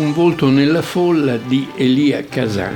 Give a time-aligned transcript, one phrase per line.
[0.00, 2.74] Un volto nella folla di Elia Kazan.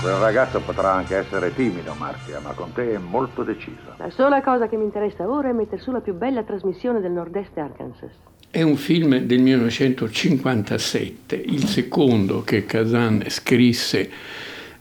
[0.00, 3.96] Quel ragazzo potrà anche essere timido, Marzia, ma con te è molto deciso.
[3.98, 7.10] La sola cosa che mi interessa ora è mettere su la più bella trasmissione del
[7.10, 8.12] nord-est Arkansas.
[8.50, 14.10] È un film del 1957, il secondo che Kazan scrisse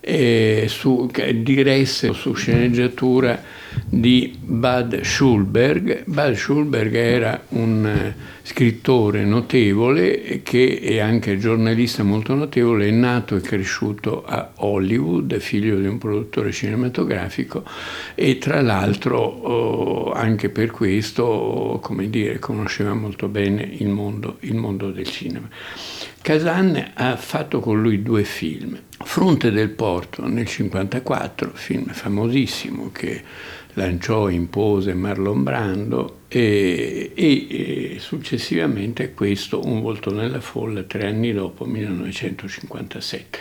[0.06, 3.42] eh, su, diresse su sceneggiatura
[3.86, 6.04] di Bud Schulberg.
[6.06, 13.38] Bud Schulberg era un eh, scrittore notevole che è anche giornalista molto notevole, è nato
[13.38, 17.64] e cresciuto a Hollywood, figlio di un produttore cinematografico
[18.14, 24.56] e tra l'altro oh, anche per questo, come dire, conosceva molto bene il mondo, il
[24.56, 25.48] mondo del cinema.
[26.22, 28.80] Kazan ha fatto con lui due film.
[29.06, 33.22] Fronte del Porto nel 1954, film famosissimo che
[33.74, 41.34] lanciò, impose Marlon Brando e, e, e, successivamente questo Un volto nella folla tre anni
[41.34, 43.40] dopo, 1957.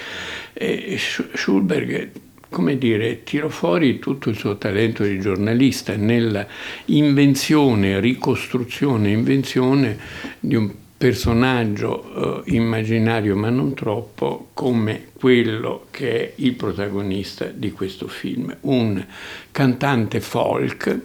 [0.55, 2.11] E Schulberg
[2.53, 6.47] come dire, tirò fuori tutto il suo talento di giornalista nella
[6.85, 9.99] invenzione, ricostruzione, invenzione
[10.39, 10.71] di un
[11.03, 18.56] personaggio eh, immaginario ma non troppo come quello che è il protagonista di questo film,
[18.61, 19.05] un
[19.50, 21.00] cantante folk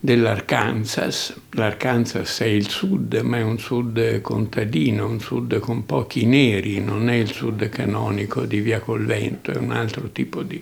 [0.00, 1.42] dell'Arkansas.
[1.50, 7.08] L'Arkansas è il sud, ma è un sud contadino, un sud con pochi neri, non
[7.08, 10.60] è il sud canonico di Via col Vento, è un altro tipo di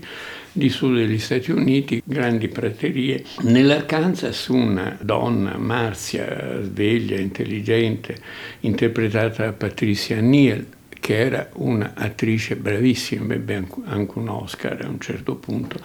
[0.57, 3.25] di sud degli Stati Uniti, grandi praterie.
[3.43, 8.17] Nell'Arkansas una donna, Marzia, sveglia, intelligente,
[8.61, 10.65] interpretata da Patricia Neal,
[11.05, 15.79] che era un'attrice bravissima, ebbe anche un Oscar a un certo punto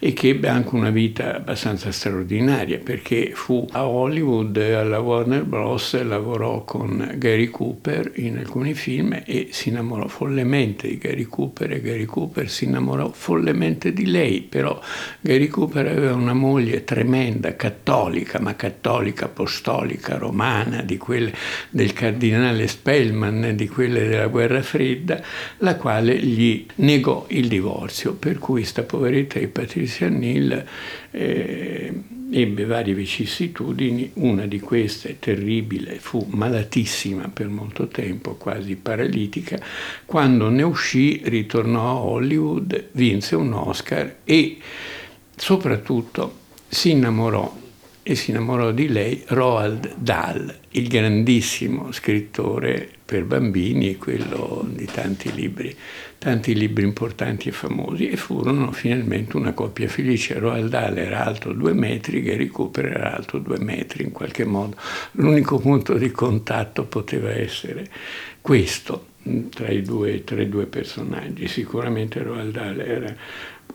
[0.00, 6.02] e che ebbe anche una vita abbastanza straordinaria perché fu a Hollywood alla Warner Bros.
[6.02, 11.80] lavorò con Gary Cooper in alcuni film e si innamorò follemente di Gary Cooper e
[11.80, 14.80] Gary Cooper si innamorò follemente di lei, però
[15.20, 21.32] Gary Cooper aveva una moglie tremenda, cattolica, ma cattolica apostolica, romana, di quelle
[21.70, 25.22] del cardinale Spellman, di quelle della guerra fredda,
[25.58, 30.64] la quale gli negò il divorzio, per cui sta poveretta di Patricia Neal
[31.12, 31.92] eh,
[32.32, 39.60] ebbe varie vicissitudini, una di queste terribile, fu malatissima per molto tempo, quasi paralitica,
[40.04, 44.58] quando ne uscì ritornò a Hollywood, vinse un Oscar e
[45.36, 47.62] soprattutto si innamorò
[48.06, 55.32] e si innamorò di lei Roald Dahl, il grandissimo scrittore per bambini, quello di tanti
[55.32, 55.74] libri,
[56.18, 60.38] tanti libri importanti e famosi, e furono finalmente una coppia felice.
[60.38, 64.76] Roald Dahl era alto due metri, Gary Cooper era alto due metri, in qualche modo
[65.12, 67.88] l'unico punto di contatto poteva essere
[68.42, 69.12] questo
[69.54, 71.48] tra i due, tra i due personaggi.
[71.48, 73.16] Sicuramente Roald Dahl era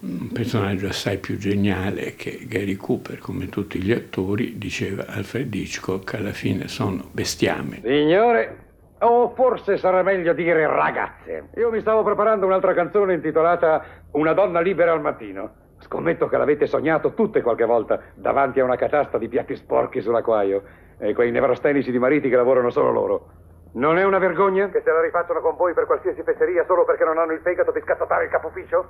[0.02, 6.14] un personaggio assai più geniale che Gary Cooper, come tutti gli attori, diceva Alfred Hitchcock,
[6.14, 7.82] alla fine sono bestiame.
[7.84, 8.58] Signore,
[9.00, 11.50] o forse sarà meglio dire ragazze.
[11.56, 15.68] Io mi stavo preparando un'altra canzone intitolata Una donna libera al mattino.
[15.80, 20.64] Scommetto che l'avete sognato tutte qualche volta davanti a una catasta di piatti sporchi sull'acquaio
[20.98, 23.30] e quei nevrostenici di mariti che lavorano solo loro.
[23.72, 27.04] Non è una vergogna che se la rifacciano con voi per qualsiasi fesseria solo perché
[27.04, 28.88] non hanno il fegato di scattare il capufficio?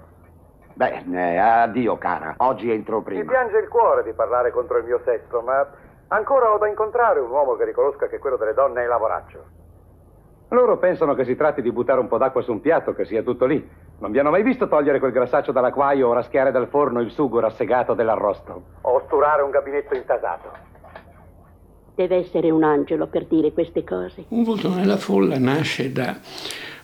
[0.79, 3.19] Beh, eh, addio cara, oggi entro prima.
[3.19, 5.67] Mi piange il cuore di parlare contro il mio sesso, ma
[6.07, 9.43] ancora ho da incontrare un uomo che riconosca che quello delle donne è lavoraccio.
[10.47, 13.23] Loro pensano che si tratti di buttare un po' d'acqua su un piatto, che sia
[13.23, 13.69] tutto lì.
[13.97, 17.41] Non vi hanno mai visto togliere quel grassaccio dall'acquaio o raschiare dal forno il sugo
[17.41, 18.61] rassegato dell'arrosto?
[18.83, 20.49] O sturare un gabinetto intasato?
[21.93, 24.23] Deve essere un angelo per dire queste cose.
[24.29, 26.15] Un volto nella folla nasce da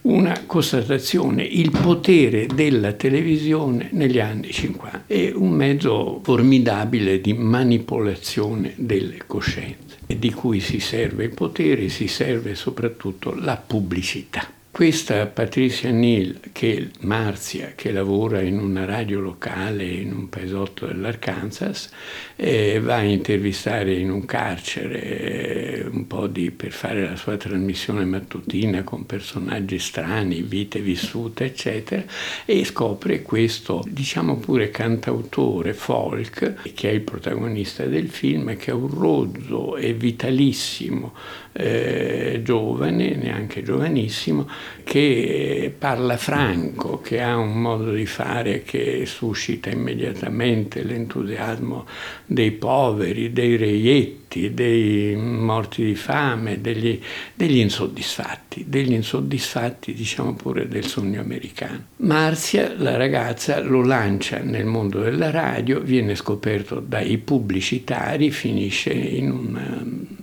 [0.06, 8.74] una constatazione, il potere della televisione negli anni 50 è un mezzo formidabile di manipolazione
[8.76, 14.55] delle coscienze e di cui si serve il potere, si serve soprattutto la pubblicità.
[14.76, 21.90] Questa Patricia Neal, che Marzia, che lavora in una radio locale in un paesotto dell'Arkansas,
[22.36, 27.38] eh, va a intervistare in un carcere eh, un po' di, per fare la sua
[27.38, 32.04] trasmissione mattutina con personaggi strani, vite vissute, eccetera,
[32.44, 38.74] e scopre questo, diciamo pure cantautore folk, che è il protagonista del film, che è
[38.74, 41.14] un rozzo e vitalissimo,
[41.54, 44.46] eh, giovane, neanche giovanissimo,
[44.84, 51.86] che parla franco, che ha un modo di fare che suscita immediatamente l'entusiasmo
[52.26, 57.00] dei poveri, dei reietti, dei morti di fame, degli,
[57.34, 61.86] degli insoddisfatti, degli insoddisfatti diciamo pure del sogno americano.
[61.98, 69.32] Marzia, la ragazza, lo lancia nel mondo della radio, viene scoperto dai pubblicitari, finisce in
[69.32, 70.15] un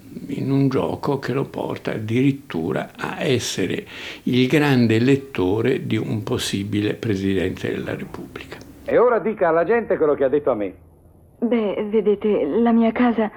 [0.42, 3.84] in un gioco che lo porta addirittura a essere
[4.24, 8.58] il grande lettore di un possibile Presidente della Repubblica.
[8.84, 10.74] E ora dica alla gente quello che ha detto a me.
[11.38, 13.30] Beh, vedete, la mia casa...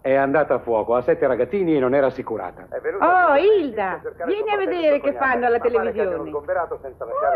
[0.00, 2.68] È andata a fuoco, ha sette ragazzini e non era assicurata.
[3.00, 6.14] Oh, Hilda, vieni a vedere che fanno alla televisione.
[6.14, 6.44] Oh,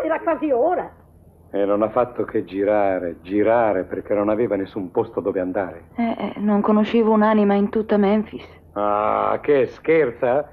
[0.05, 0.89] era quasi ora.
[1.51, 5.87] E non ha fatto che girare, girare, perché non aveva nessun posto dove andare.
[5.97, 8.47] Eh, eh, non conoscevo un'anima in tutta Memphis.
[8.73, 10.49] Ah, che scherza?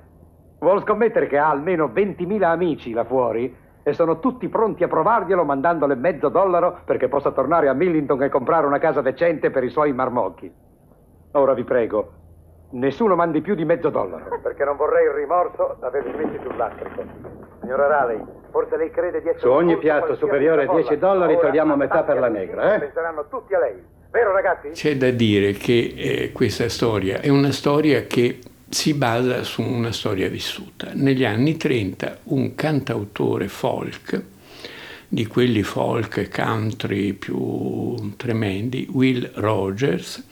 [0.60, 3.56] Vuol scommettere che ha almeno 20.000 amici là fuori?
[3.84, 8.30] E sono tutti pronti a provarglielo mandandole mezzo dollaro perché possa tornare a Millington e
[8.30, 10.52] comprare una casa decente per i suoi marmocchi.
[11.32, 12.12] Ora vi prego,
[12.72, 14.40] nessuno mandi più di mezzo dollaro.
[14.44, 17.04] Perché non vorrei il rimorso d'averli messi sul lastrico.
[17.62, 19.40] Signora Raleigh, forse lei crede di essere...
[19.40, 20.80] Su ogni piatto superiore a cosa.
[20.80, 22.80] 10 dollari Ora, togliamo metà per la negra, eh?
[22.80, 23.96] Penseranno tutti a lei.
[24.12, 24.70] Vero ragazzi?
[24.72, 28.40] C'è da dire che eh, questa storia è una storia che
[28.70, 30.92] si basa su una storia vissuta.
[30.94, 34.22] Negli anni 30 un cantautore folk,
[35.08, 40.24] di quelli folk country più tremendi, Will Rogers,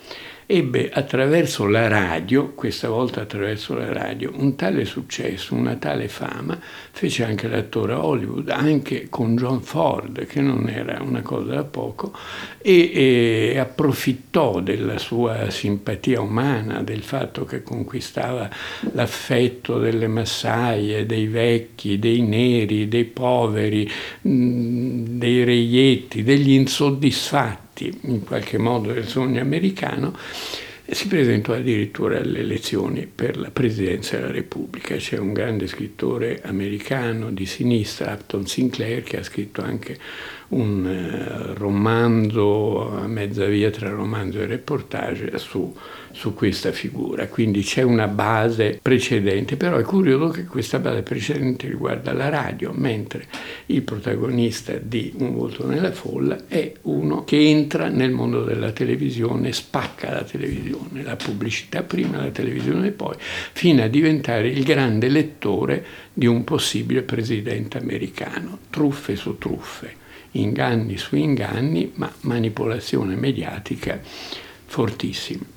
[0.47, 6.59] ebbe attraverso la radio, questa volta attraverso la radio, un tale successo, una tale fama,
[6.92, 11.63] fece anche l'attore a Hollywood, anche con John Ford, che non era una cosa da
[11.63, 12.13] poco,
[12.62, 18.50] e, e approfittò della sua simpatia umana, del fatto che conquistava
[18.94, 23.89] l'affetto delle massaie, dei vecchi, dei neri, dei poveri,
[24.21, 27.64] mh, dei reietti, degli insoddisfatti
[28.01, 30.16] in qualche modo del sogno americano,
[30.88, 34.95] si presentò addirittura alle elezioni per la presidenza della Repubblica.
[34.95, 39.98] C'è un grande scrittore americano di sinistra, Upton Sinclair, che ha scritto anche
[40.50, 45.74] un eh, romanzo a mezza via tra romanzo e reportage su,
[46.12, 47.27] su questa figura.
[47.27, 52.71] Quindi c'è una base precedente, però è curioso che questa base precedente riguarda la radio,
[52.74, 53.25] mentre
[53.68, 59.51] il protagonista di Un volto nella folla è uno che entra nel mondo della televisione,
[59.51, 65.83] spacca la televisione, la pubblicità prima, la televisione poi, fino a diventare il grande lettore
[66.13, 68.59] di un possibile presidente americano.
[68.69, 70.03] Truffe su truffe
[70.39, 73.99] inganni su inganni, ma manipolazione mediatica
[74.65, 75.53] fortissima.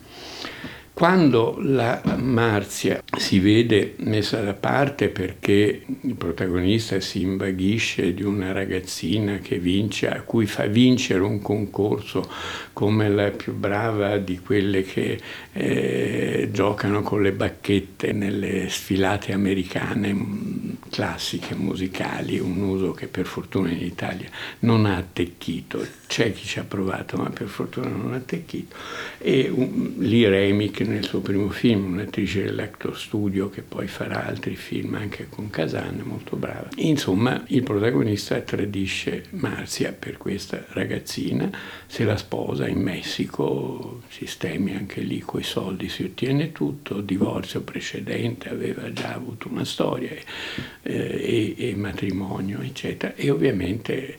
[0.98, 8.50] Quando la Marzia si vede messa da parte perché il protagonista si invaghisce di una
[8.50, 12.28] ragazzina che vince, a cui fa vincere un concorso
[12.72, 15.20] come la più brava di quelle che
[15.52, 23.70] eh, giocano con le bacchette nelle sfilate americane classiche musicali, un uso che per fortuna
[23.70, 24.28] in Italia
[24.60, 28.74] non ha attecchito, c'è chi ci ha provato ma per fortuna non ha attecchito,
[29.18, 34.56] e un, Lee Remick nel suo primo film, un'attrice dell'Actor Studio che poi farà altri
[34.56, 36.68] film anche con Kazan, molto brava.
[36.76, 41.50] Insomma, il protagonista tradisce Marzia per questa ragazzina,
[41.86, 48.48] se la sposa in Messico, sistemi anche lì coi soldi, si ottiene tutto, divorzio precedente,
[48.48, 50.24] aveva già avuto una storia eh,
[50.82, 54.18] e, e matrimonio, eccetera, e ovviamente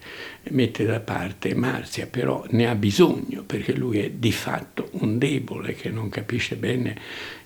[0.51, 5.73] mette da parte Marzia, però ne ha bisogno perché lui è di fatto un debole
[5.73, 6.97] che non capisce bene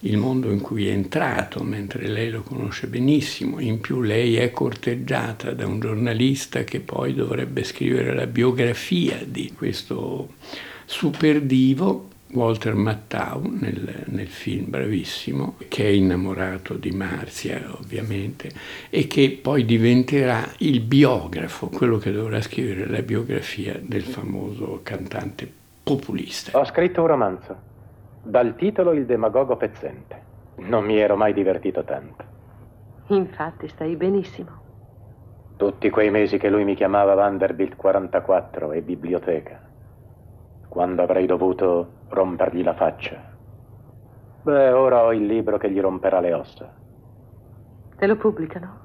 [0.01, 3.59] il mondo in cui è entrato, mentre lei lo conosce benissimo.
[3.59, 9.51] In più lei è corteggiata da un giornalista che poi dovrebbe scrivere la biografia di
[9.55, 10.33] questo
[10.85, 18.49] super divo Walter Matthau nel, nel, film bravissimo, che è innamorato di Marzia ovviamente,
[18.89, 25.51] e che poi diventerà il biografo, quello che dovrà scrivere la biografia del famoso cantante
[25.83, 26.57] populista.
[26.57, 27.57] Ho scritto un romanzo,
[28.23, 30.31] dal titolo Il demagogo pezzente.
[30.55, 32.23] Non mi ero mai divertito tanto.
[33.07, 34.61] Infatti stai benissimo.
[35.57, 39.71] Tutti quei mesi che lui mi chiamava Vanderbilt 44 e biblioteca
[40.73, 43.37] quando avrei dovuto rompergli la faccia.
[44.41, 46.71] Beh, ora ho il libro che gli romperà le ossa.
[47.97, 48.82] Te lo pubblicano?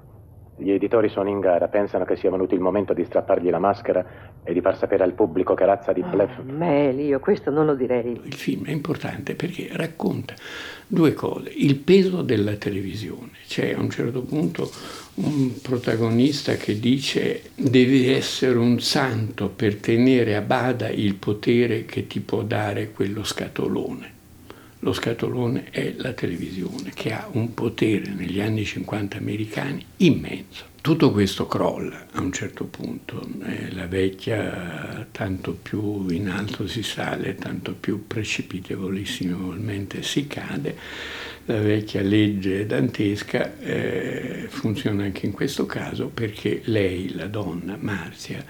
[0.60, 4.04] Gli editori sono in gara, pensano che sia venuto il momento di strappargli la maschera
[4.42, 6.38] e di far sapere al pubblico che razza di bluff.
[6.38, 8.20] Oh, Meli, io questo non lo direi.
[8.24, 10.34] Il film è importante perché racconta
[10.84, 11.50] due cose.
[11.50, 13.30] Il peso della televisione.
[13.46, 14.68] C'è a un certo punto
[15.14, 22.08] un protagonista che dice devi essere un santo per tenere a bada il potere che
[22.08, 24.16] ti può dare quello scatolone.
[24.80, 30.66] Lo scatolone è la televisione che ha un potere negli anni 50 americani immenso.
[30.80, 36.84] Tutto questo crolla a un certo punto, eh, la vecchia tanto più in alto si
[36.84, 40.76] sale, tanto più precipitevolissimalmente si cade,
[41.48, 48.44] la vecchia legge dantesca eh, funziona anche in questo caso perché lei, la donna, Marzia,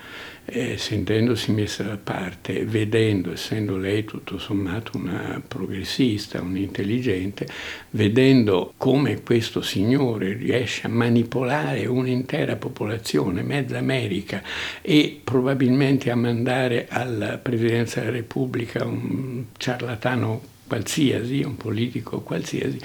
[0.44, 7.46] eh, sentendosi messa da parte, vedendo, essendo lei tutto sommato una progressista, un'intelligente,
[7.90, 14.42] vedendo come questo signore riesce a manipolare un'intera popolazione, mezza America,
[14.82, 22.78] e probabilmente a mandare alla Presidenza della Repubblica un ciarlatano qualsiasi, un politico qualsiasi,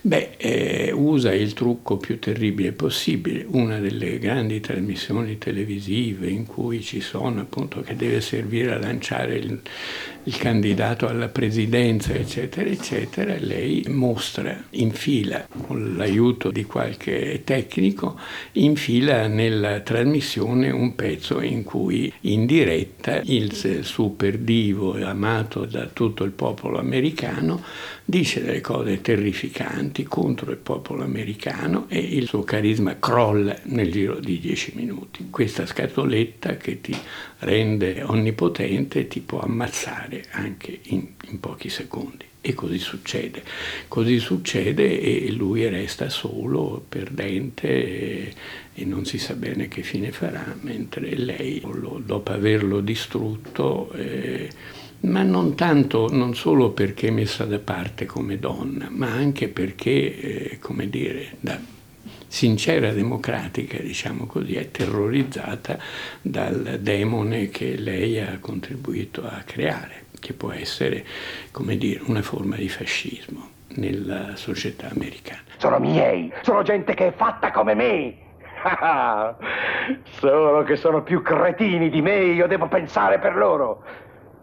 [0.00, 6.80] beh, eh, usa il trucco più terribile possibile, una delle grandi trasmissioni televisive in cui
[6.80, 9.60] ci sono appunto che deve servire a lanciare il,
[10.24, 18.18] il candidato alla presidenza, eccetera, eccetera, lei mostra, infila con l'aiuto di qualche tecnico,
[18.52, 23.52] infila nella trasmissione un pezzo in cui in diretta il
[23.82, 27.62] super divo amato da tutto il popolo americano
[28.06, 34.20] dice delle cose terrificanti contro il popolo americano e il suo carisma crolla nel giro
[34.20, 35.28] di dieci minuti.
[35.30, 36.94] Questa scatoletta che ti
[37.38, 42.24] rende onnipotente ti può ammazzare anche in, in pochi secondi.
[42.40, 43.42] E così succede.
[43.88, 48.34] Così succede e lui resta solo, perdente e,
[48.74, 51.62] e non si sa bene che fine farà, mentre lei,
[52.04, 54.50] dopo averlo distrutto, eh,
[55.00, 60.50] ma non tanto, non solo perché è messa da parte come donna, ma anche perché,
[60.50, 61.58] eh, come dire, da
[62.26, 65.78] sincera democratica, diciamo così, è terrorizzata
[66.20, 71.04] dal demone che lei ha contribuito a creare, che può essere,
[71.52, 75.42] come dire, una forma di fascismo nella società americana.
[75.58, 78.14] Sono miei, sono gente che è fatta come me.
[80.18, 83.84] Solo che sono più cretini di me, io devo pensare per loro.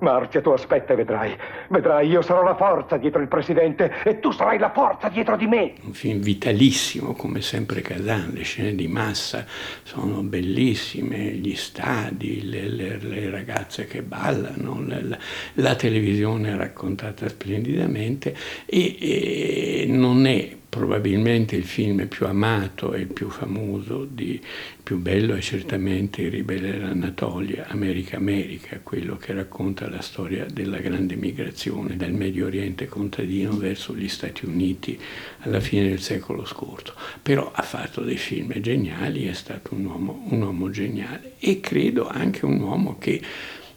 [0.01, 1.38] Marzia, tu aspetta e vedrai.
[1.70, 5.46] Vedrai, io sarò la forza dietro il presidente e tu sarai la forza dietro di
[5.46, 5.74] me.
[5.84, 9.46] Un film vitalissimo, come sempre Kazan, le scene di massa
[9.84, 15.17] sono bellissime, gli stadi, le, le, le ragazze che ballano, la,
[15.53, 23.29] la, televisione raccontata splendidamente e, e non è probabilmente il film più amato e più
[23.29, 24.39] famoso, di,
[24.81, 30.77] più bello è certamente Il ribelle dell'Anatolia, America America, quello che racconta la storia della
[30.77, 34.97] grande migrazione dal Medio Oriente contadino verso gli Stati Uniti
[35.39, 36.93] alla fine del secolo scorso.
[37.21, 42.07] Però ha fatto dei film geniali, è stato un uomo, un uomo geniale e credo
[42.07, 43.21] anche un uomo che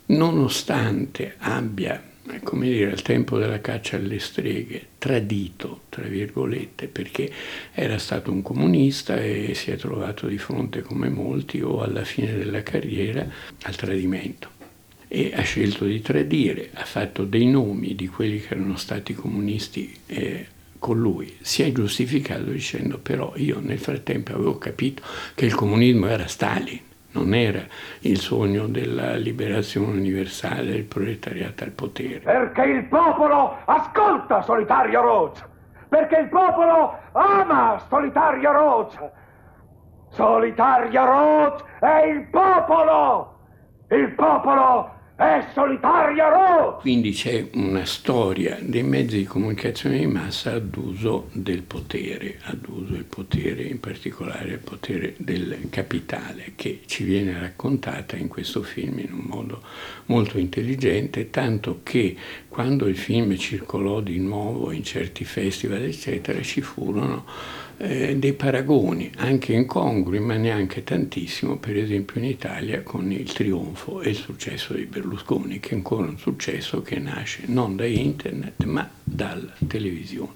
[0.07, 2.01] nonostante abbia
[2.43, 7.31] come dire, al tempo della caccia alle streghe, tradito, tra virgolette, perché
[7.73, 12.35] era stato un comunista e si è trovato di fronte, come molti, o alla fine
[12.35, 13.27] della carriera,
[13.63, 14.51] al tradimento.
[15.07, 19.95] E ha scelto di tradire, ha fatto dei nomi di quelli che erano stati comunisti
[20.07, 20.47] eh,
[20.79, 21.37] con lui.
[21.41, 25.03] Si è giustificato dicendo però io nel frattempo avevo capito
[25.35, 26.81] che il comunismo era Stalin
[27.15, 27.63] non era
[28.01, 32.21] il sogno della liberazione universale del proletariato al potere.
[32.21, 35.45] Perché il popolo ascolta Solitario Rhodes,
[35.89, 38.99] perché il popolo ama Solitario Rhodes.
[40.11, 43.33] Solitario Rhodes è il popolo!
[43.91, 46.81] Il popolo è solitario Rhodes!
[46.81, 52.67] Quindi c'è una storia dei mezzi di comunicazione di massa ad uso del potere, ad
[52.67, 58.63] uso del potere, in particolare il potere del capitale, che ci viene raccontata in questo
[58.63, 59.63] film in un modo
[60.07, 62.17] molto intelligente, tanto che
[62.49, 67.25] quando il film circolò di nuovo in certi festival, eccetera, ci furono
[67.79, 74.01] eh, dei paragoni, anche incongrui, ma neanche tantissimo, per esempio in Italia con il trionfo
[74.01, 75.03] e il successo di Berlusconi,
[75.61, 80.33] che è ancora un successo che nasce non da internet, ma dalla televisione.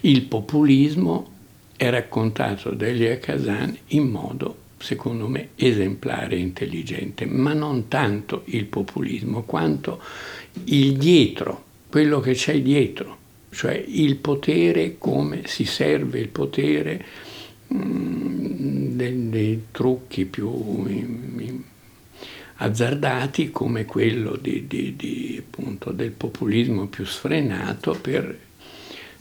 [0.00, 1.30] Il populismo
[1.76, 8.42] è raccontato da Elia Kazan in modo secondo me esemplare e intelligente, ma non tanto
[8.46, 10.00] il populismo quanto
[10.64, 13.16] il dietro, quello che c'è dietro,
[13.50, 17.04] cioè il potere, come si serve il potere
[17.72, 21.62] mm, dei, dei trucchi più in, in,
[22.64, 28.36] azzardati come quello di, di, di, appunto, del populismo più sfrenato per,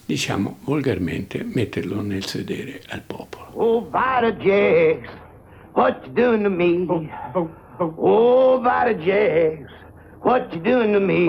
[0.06, 3.52] diciamo volgarmente, metterlo nel sedere al popolo.
[3.54, 5.10] Oh, Vita Jags,
[5.74, 6.86] what you doing to me?
[7.80, 9.72] Oh, Vita Jags,
[10.22, 11.26] what you doing to me?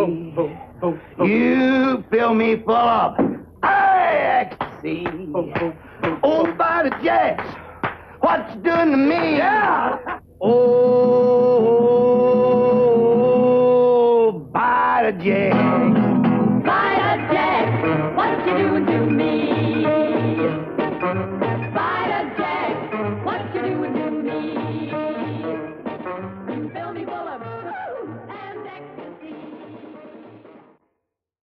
[1.19, 3.17] You fill me full of
[3.63, 5.07] ecstasy.
[6.23, 7.45] Oh, Vita Jags,
[8.21, 9.37] what you doing to me?
[9.39, 9.99] Yeah.
[10.41, 11.44] Oh,
[15.25, 15.54] Vita